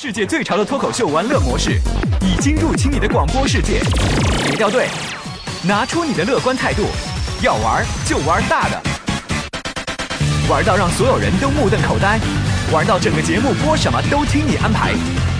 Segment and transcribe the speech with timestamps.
[0.00, 1.80] 世界最潮的脱口秀玩乐模式
[2.20, 3.80] 已经入侵你的广播世界，
[4.44, 4.86] 别掉队，
[5.64, 6.84] 拿出你的乐观态度，
[7.42, 8.80] 要玩就玩大的，
[10.48, 12.20] 玩到让所有人都目瞪口呆，
[12.70, 14.92] 玩到整个节目播什么都听你安排，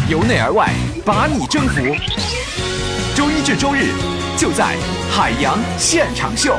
[0.08, 1.80] 由内而外把你征服。
[3.14, 3.92] 周一至周日
[4.36, 4.76] 就在
[5.08, 6.56] 海洋现场秀。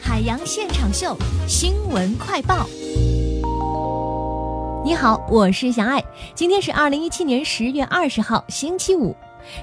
[0.00, 1.18] 海洋现场秀
[1.48, 2.64] 新闻快报。
[4.86, 6.00] 你好，我是小爱。
[6.32, 9.16] 今天是二零一七年十月二十号，星期五。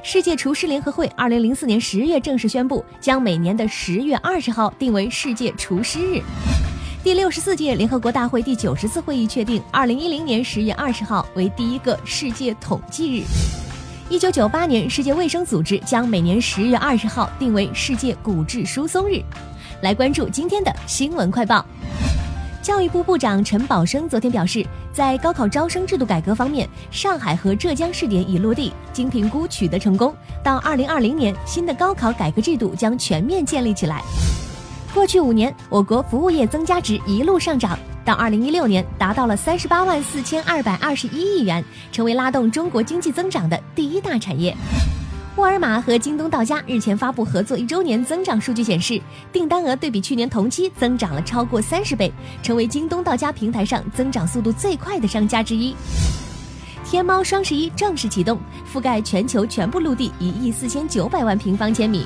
[0.03, 6.21] 世界厨师联合会二零零四年十月正式宣布，将每年的十月二十号定为世界厨师日。
[7.05, 13.23] 第六十四届联合国大会第九十次会议确定，二零一零年十月二十号为第一个世界统计日。
[14.09, 19.21] 一九九八年，世界卫生组织将每年十月二十号定为世界骨质疏松日。
[19.81, 21.65] 来关注今天的新闻快报。
[22.63, 30.15] 教育部部长陈宝生昨天表示，在高考招生制度改革方面，上海和浙江试点已落地，经评估取得成功。
[30.41, 34.01] 到二零二零年，新的高考改革制度将全面建立起来。
[34.93, 44.55] 过去五年，我国服务业增加值一路上涨，到二零一六年达到了三十八万四千二百二十一亿元，成为拉动中国经济增长的第一大产业。
[45.35, 52.11] 沃尔玛和京东到家日前发布合作一周年增长数据显示，订单额对比去年同期增长了超过三十倍，
[52.43, 55.75] 成为京东到家平台上增长速度最快的商家之一。
[56.85, 58.39] 天猫双十一正式启动，
[58.71, 62.05] 覆盖全球全部陆地一亿四千九百万平方千米。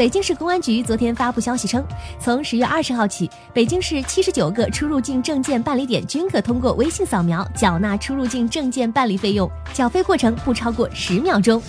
[0.00, 1.84] 北京市公安局昨天发布消息称，
[2.18, 11.62] 从十月二十号起，北京市七十九个出入境证件办理点均可通过微信扫描缴纳出入境证件办理费用，缴费过程不超过十秒钟。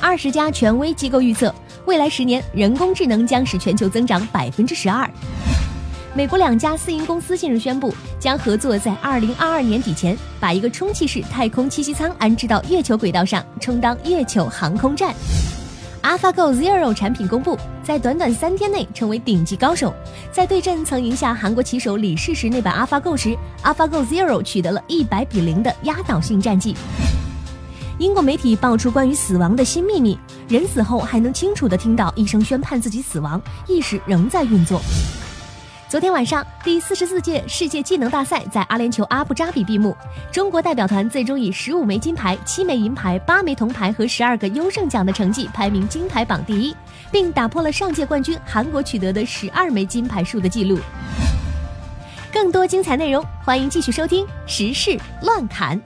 [0.00, 5.06] 二十家权威机构预测，未来十年人工智能将使全球增长百分之十二。
[6.14, 15.14] 美国两家私营公司近日宣布，将合作在二零二二年底前把一个充气式太空栖息舱安置到月球轨道上，充当月球航空站。
[16.04, 19.94] AlphaGo Zero 产品公布，在短短三天内成为顶级高手。
[20.30, 26.76] 在对阵曾赢下韩国棋手李世石那版 AlphaGo 时，AlphaGo Zero 取得了一百比零的压倒性战绩。
[27.98, 34.82] 英国媒体爆出关于死亡的新秘密：人死后还能清楚地听到医生宣判自己死亡，意识仍在运作。
[35.94, 39.96] 昨天晚上，第四十四届世界技能大赛在阿联酋阿布扎比闭幕。
[40.32, 46.74] 中国代表团最终以十五枚金牌、七枚银牌、八枚铜牌和十二个优胜奖的成绩排名金牌榜第一，
[47.12, 50.80] 并打破了上届冠军韩国取得的十二枚金牌数的记录。
[52.32, 55.80] 更多精彩内容，欢迎继续收听《时事乱侃》。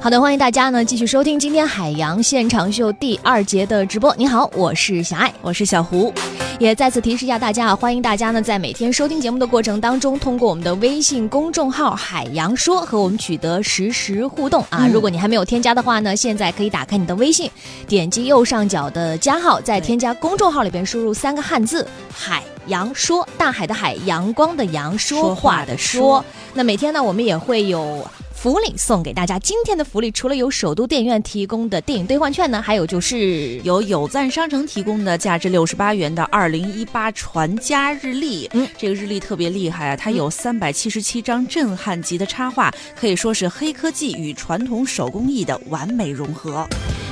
[0.00, 4.14] 好的，欢迎大家呢继续收听今天海洋现场秀第二节的直播。
[4.16, 6.14] 你好，我是小爱，我是小胡，
[6.60, 14.88] 也再次提示一下大家啊，欢迎大家呢在每天收听节目的过程当中，通过我们的微信公众号“海洋说”和我们取得实时互动啊。
[14.90, 17.50] 如果你还没有添加的话呢，现在可以打开你的微信，
[17.88, 26.24] 点击右上角的加号，在添加公众号里边输入三个汉字“海洋说”，大海的海，阳光的阳，说话的说。
[26.54, 28.08] 那每天呢，我们也会有。
[28.40, 38.48] 福利送给大家，今天的福利除了有首都电影院提供的电影兑换券呢，还有就是有有赞商城提供的价值六十八元的二零一八传家日历。
[38.52, 46.64] 嗯，这个日历特别厉害啊，它有三百七十七张震撼级的插画，可以说是黑科技与传统手工艺的完美融合。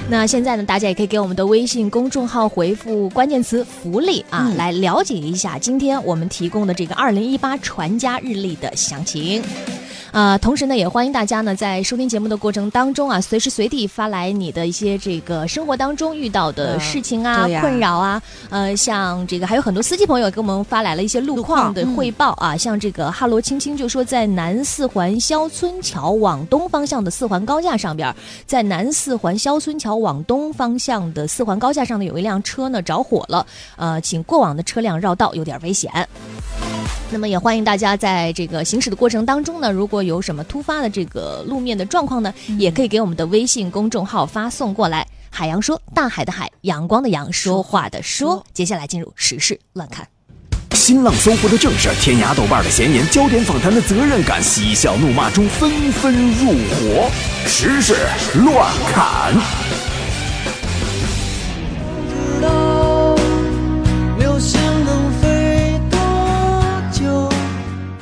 [0.08, 9.42] 那现在呢，大家也可以给我们的微信公众号回复关键词“福利”啊，来了解一下今天我们提供的这个二零一八传家日历的详情。
[10.16, 18.22] 啊，同时呢，也欢迎大家呢，在收听节目的过程当中啊，随时随地发来你的一些这个生活当中遇到的事情啊、困扰啊。
[18.48, 28.10] 呃，像这个还有很多司机朋友给我们发来了一些路况的汇报啊，像这个哈罗青青就说，在南四环肖村桥往东方向的四环高架上边，
[28.46, 33.46] 在南四环肖村桥往东方向的四环高架上呢，有一辆车呢着火了，
[33.76, 35.92] 呃，请过往的车辆绕道，有点危险。
[37.10, 45.06] 那么也欢迎大家在这个行驶的过程当中呢，如果有什么突发的这个路面的状况呢，也可以给我们的微信公众号发送过来。
[45.30, 48.44] 海洋说，大海的海，阳光的阳，说话的说。
[48.52, 50.06] 接下来进入时事乱看。
[50.72, 57.10] 新浪搜狐的正事，天涯豆瓣的闲言，焦点访谈的责任感，嬉笑怒骂中纷纷入伙。
[57.46, 57.94] 时事
[58.44, 59.65] 乱侃。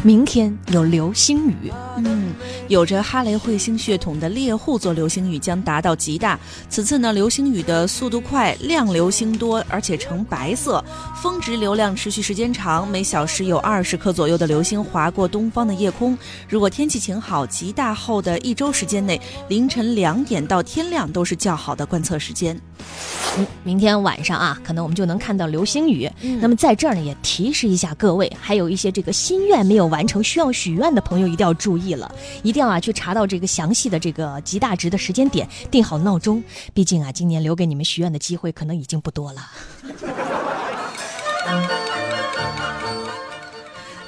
[0.04, 1.72] 明天有流星雨。
[1.96, 2.34] 嗯，
[2.68, 6.38] 有着哈雷彗星血统的猎户座流星雨将达到极大。
[6.68, 10.84] 此次呢，流星雨的速度快，亮流星多，而且呈白色，
[11.22, 16.16] 峰值流量持续时间长，每小时有二十颗左右的流星划过东方的夜空。
[16.50, 19.18] 如果天气晴好，极大后的一周时间内，
[19.48, 22.60] 凌晨两点到天亮都是较好的观测时间。
[23.36, 26.08] 嗯，明天晚上啊，可能我们就能看到流星雨。
[26.20, 36.42] 嗯那么在这儿呢，也提示一下各位，还有一些这个心愿没有完成需要许愿的朋友，一定要注意了，一定要啊去查到这个详细的这个极大值的时间点，定好闹钟。
[36.72, 39.40] 毕竟啊，今年留给你们许愿的机会可能已经不多了。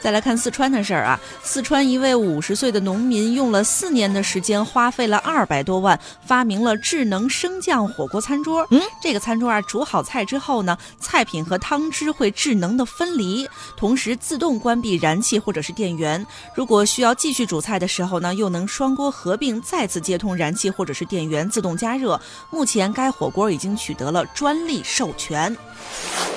[0.06, 8.64] 再来看四川的事儿啊，四川一位五十岁的农民用了四年的时间，花费了二百多万，发明了智能升降火锅餐桌。
[8.70, 16.24] 嗯，这个餐桌啊，煮好菜之后呢，菜品和汤汁会智能的分离，同时自动关闭燃气或者是电源。
[16.54, 22.20] 如果需要继续煮菜的时候呢，又能双锅合并，再次接通燃气或者是电源，自动加热。
[22.50, 25.56] 目前该火锅已经取得了专利授权。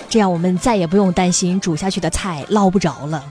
[0.10, 3.24] 这样我们再也不用担心煮下去的菜捞不着了。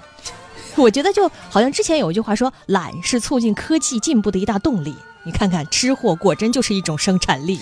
[0.78, 4.94] 我觉得就好像之前有一句话说，懒是促进科技进步的一大动力。
[5.24, 7.58] 你看看，吃货果真就是一种生产力。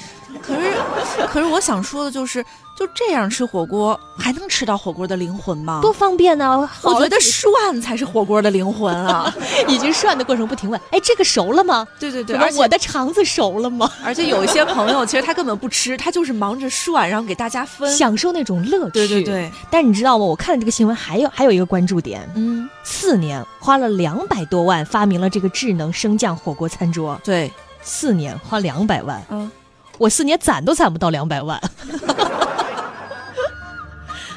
[1.29, 2.45] 可是我想说的就是，
[2.77, 5.81] 就这样吃火锅，还能吃到火锅的灵魂吗？
[5.83, 6.69] 多方便呢！
[6.83, 9.33] 我觉得涮才是火锅的灵魂啊！
[9.69, 11.87] 已经涮的过程不停问，哎，这个熟了吗？
[11.99, 13.91] 对对对，而且我的肠子熟了吗？
[14.05, 17.91] 而且有一些朋友，其实他根本不吃，他就是忙着涮，然后给大家分。
[17.97, 18.93] 享受那种乐趣。
[18.93, 19.23] 对对。
[19.25, 20.25] 对，但你知道吗？
[20.25, 27.51] 我看了这个新闻，还有还有一个关注点，嗯，四年花了两百多万发明了这个智能升降火锅餐桌，对，
[27.83, 29.51] 四年花两百万，嗯，
[29.99, 31.61] 我四年攒都攒不到两百万。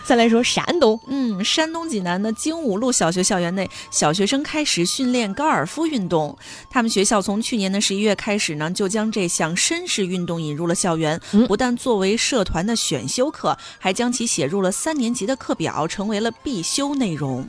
[0.05, 6.35] 再来说山东，嗯，山东济南的精武路小学校园内，小学生开始训练高尔夫运动。
[6.67, 17.47] 他们学校从去年的十一月开始呢，就将这项绅士运动引入了校园，嗯不但作为社团的选修课，还将其写入了三年级的课表，成为了必修内容。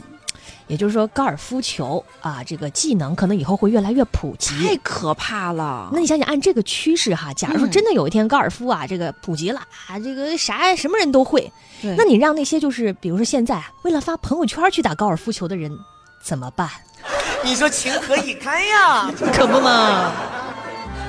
[0.71, 4.55] 也就是说高尔夫球啊，这个技能可能以后会越来越普及。
[4.65, 5.91] 太可怕了！
[5.93, 11.53] 那你想想，按这个趋势哈，假如说嗯真的有一天高尔夫啊，这个普及了啊，这个啥什么人都会，
[11.99, 15.77] 那你让那些就是比如说现在啊为了发朋友圈去打高尔夫球的人
[16.23, 16.71] 怎么办？
[17.43, 19.11] 你说情何以堪呀？
[19.35, 20.13] 可不嘛！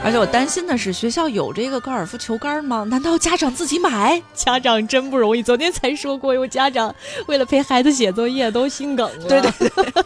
[0.04, 2.84] 而且我担心的是，学校有这个高尔夫球杆吗？
[2.90, 4.22] 难道家长自己买？
[4.34, 6.94] 家长真不容易，昨天才说过，有家长
[7.28, 9.28] 为了陪孩子写作业都心梗了。
[9.28, 10.04] 对对对。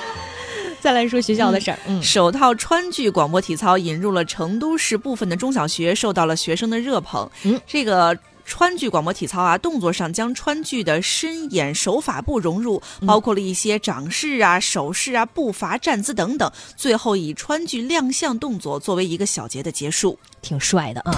[0.80, 7.30] 再来说学校的事儿，嗯，首套川剧广播体操引入了成都市部分的中小学，受到了学生的热捧。
[7.44, 8.16] 嗯，这个。
[8.48, 20.18] 川剧广播体操啊，动作上将川剧的身演手法步融入，包括了一些掌势啊、手势啊、步伐、站姿等等，最后以川剧亮相动作作为一个小节的结束。
[20.40, 21.12] 挺帅的啊。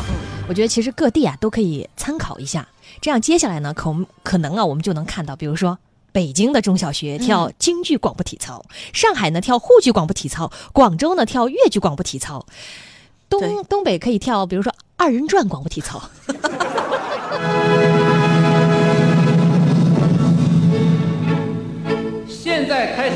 [0.48, 2.66] 我觉得其实各地啊都可以参考一下，
[3.00, 3.94] 这样接下来呢，可
[4.24, 5.78] 可能啊我们就能看到，比如说。
[6.12, 12.44] 北京的中小学跳京剧广播体操，上海呢跳沪剧广播体操，广州呢跳粤剧广播体操，
[13.28, 16.02] 东东北可以跳，比如说二人转广播体操。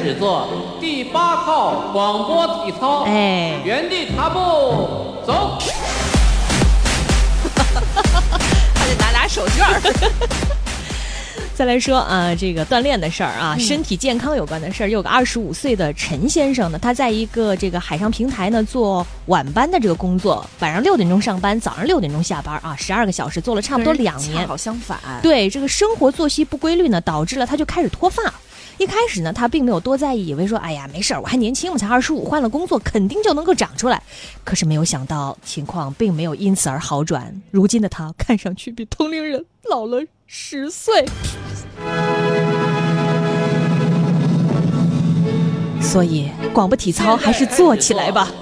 [0.04, 5.58] 始做第八套广播体操，哎原地踏步走。
[8.74, 9.80] 还得拿俩手绢儿。
[11.56, 24.46] 再来说啊，这个锻炼的事儿啊，身体健康有关的事儿，有个二十五岁的陈先生呢，他在一个这个海上平台呢做晚班的这个工作，晚上六点钟上班，早上六点钟下班啊，十二个小时做了差不多两恰年。
[24.46, 24.98] 好相反。
[25.22, 28.20] 对这个生活作息不规律呢，导致了他就开始脱发。
[28.76, 34.02] 一开始呢，他并没有多在意，以为说，哎呀，没事儿，我还年轻我，才二十五，换了工作肯定就能够长出来。
[34.42, 37.40] 可是没有想到，情况并没有因此而好转。
[37.50, 41.04] 如今的他看上去比同龄人老了十岁。
[45.80, 48.32] 所以广播体操还是做起来吧。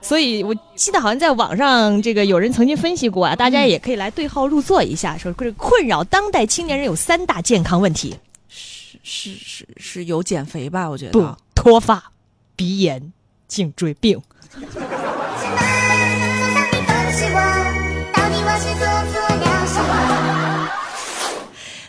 [0.00, 8.16] 所以我记得好像在网上这个有人曾经分析过啊，大家也可以来对号入座一下，说这困扰当代青年人有三大健康问题：
[9.02, 10.88] 是是是有减肥吧？
[10.88, 11.36] 我觉不得。
[11.54, 12.12] 脱发、
[12.56, 13.12] 鼻炎、
[13.46, 14.20] 颈椎病。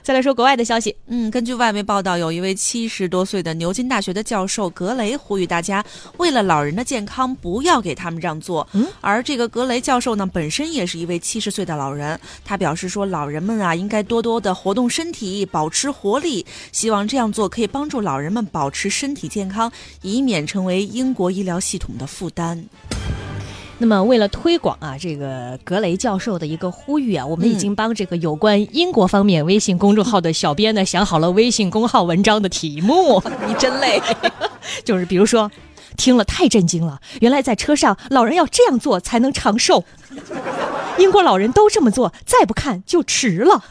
[0.03, 5.83] 再来说国外的消息，嗯，根据外媒报道，有一位七十多岁的牛津大学的教授格雷呼吁大家，
[6.17, 8.67] 为了老人的健康，不要给他们让座。
[8.73, 22.61] 嗯，而这个格雷教授呢，本身也是一位七十岁的老人，他表示说，老人们啊，应该多多的活动身体，保持活力，希望这样做可以帮助老人们保持身体健康，以免成为英国医疗系统的负担。
[23.83, 33.21] 那么，为了推广啊，这个格雷教授的一个呼吁啊，我们已经帮这个有关英国方面微信公众号的小编呢想好了微信公号文章的题目。
[33.45, 34.01] 你真累，
[34.85, 35.51] 就是比如说，
[35.97, 39.83] 听了太震惊了，原来在车上老人要这样做才能长寿，
[40.97, 43.65] 英国老人都这么做，再不看就迟了。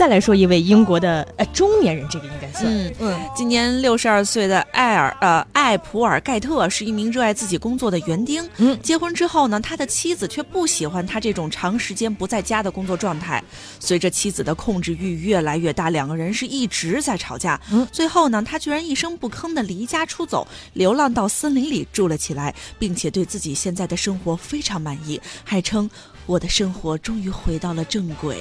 [0.00, 8.42] 再来说一位英国的呃中年人，这个应该算，嗯嗯，今年六十二岁的艾尔呃艾普尔盖特是一名热爱自己工作的园丁。
[8.56, 13.44] 嗯，结婚之后呢，他的妻子却不喜欢他这种长时间不在家的工作状态。
[13.78, 17.60] 随着妻子的控制欲越来越大，两个人是一直在吵架。
[17.70, 25.90] 嗯，最后呢，他居然一声不吭的离家出走，流浪到森林里住了起来，并且对自己现在的生活非常满意，还称
[26.24, 28.38] 我的生活终于回到了正轨。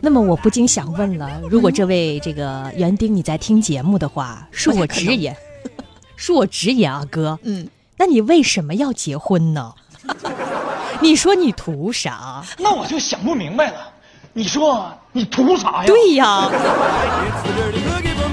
[0.00, 5.34] 那么我不禁想问了，如果这位这个园丁你在听节目的话， 恕我直言，
[6.18, 7.66] 恕我直言啊，哥，嗯，
[7.96, 9.72] 那你为什么要结婚呢？
[11.00, 12.44] 你说你图啥？
[12.58, 13.90] 那我就想不明白了，
[14.34, 15.86] 你说你图啥呀？
[15.86, 16.50] 对呀。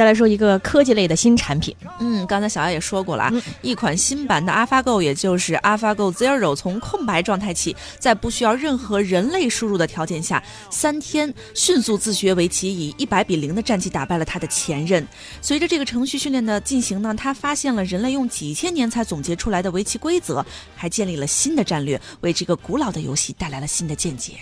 [0.00, 15.06] 再来说一个科技类的新产品，嗯，刚才小艾也说过了啊，嗯一款新版的 AlphaGo，也就是 AlphaGo Zero，从空白状态起，在不需要任何人类输入的条件下，三天迅速自学围棋，以一百比零的战绩打败了他的前任。
[15.42, 20.42] 随着这个程序训练的进行呢，他发现了人类用几千年才总结出来的围棋规则，
[20.74, 24.36] 还建立了新的战略，为这个古老的游戏带来了新的见解。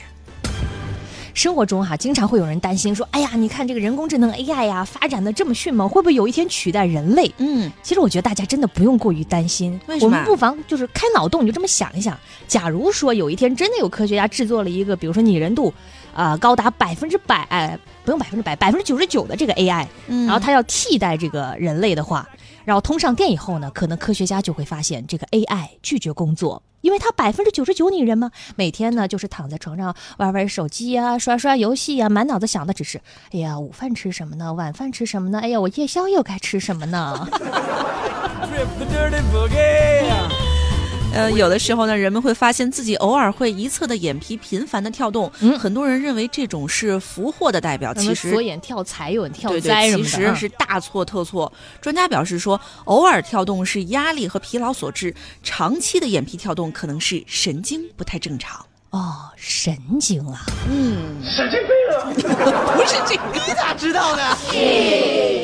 [1.38, 7.32] 生活中哈、经常会有人担心说，哎呀，你看这个人工智能 AI 呀，发展的这么迅猛，会不会有一天取代人类？
[7.38, 10.06] 嗯，其实我觉得大家真的不用过于担心，为什么？
[10.06, 12.18] 我们不妨就是开脑洞，你就这么想一想，
[12.48, 15.72] 假如说有一天真的有科学家制作了一个，比如说拟人度，
[16.12, 20.26] 啊、高达百分之百，哎，不用百分之百，百分之九十九的这个 AI，、嗯。
[20.26, 22.28] 然后它要替代这个人类的话，
[22.68, 26.62] 然后通上电以后呢，可能科学家就会发现这个 AI 拒绝工作。
[26.82, 33.00] 因为它百分之九十九拟人嘛，每天呢就是躺在床上玩玩手机呀、刷刷游戏呀，满脑子想的只是，
[33.32, 34.52] 哎呀，午饭吃什么呢？
[34.52, 35.40] 晚饭吃什么呢？
[35.40, 37.26] 哎呀，我夜宵又该吃什么呢？
[41.18, 51.52] 呃，有的时候呢，人们会发现自己偶尔会一侧的眼皮频繁的跳动，嗯很多人认为这种是福祸的代表，其实左眼跳财，右眼跳对对，灾什么的，其实嗯是大错特错。
[51.80, 58.64] 专家表示说，偶尔跳动是压力和疲劳所致，长期的眼皮跳动可能是神经不太正常。
[58.90, 60.46] 哦，神经啊！
[60.70, 62.14] 嗯，神经病啊！
[62.78, 63.22] 不是这个。
[63.34, 64.22] 你咋知道的？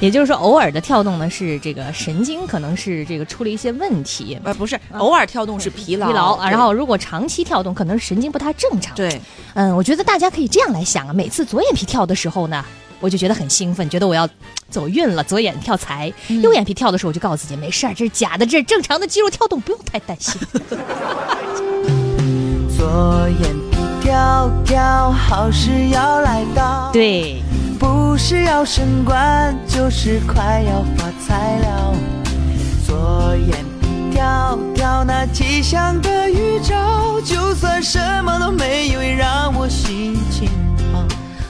[0.00, 6.48] 也就是说，偶尔的跳动呢是这个神经可能是这个出了一些问题，呃，不是，偶尔跳动是疲劳，疲劳啊。
[6.48, 9.20] 然后如果长期跳动，可能神经不太正常。，对，
[9.54, 12.64] 嗯，我觉得大家可以这样来想啊，每次左眼皮跳的时候呢，
[13.00, 14.28] 我就觉得很兴奋，觉得我要
[14.70, 20.40] 走运了，左眼跳财；嗯右眼皮跳的时候，我就告诉自己没事儿，这是假的，这是正常的肌肉跳动，不用太担心。
[22.78, 27.47] 左眼皮跳跳，好事要来到。，对，不
[28.18, 31.94] 不是要升官就是快要发财了。
[32.84, 40.50] 左眼皮跳跳那吉祥的预兆就算什么都没有也让我心情